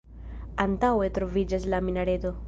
[0.63, 2.33] Antaŭe troviĝas la minareto.